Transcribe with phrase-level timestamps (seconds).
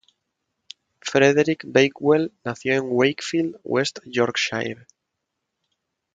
[1.01, 4.87] Frederick Bakewell nació en Wakefield, West Yorkshire.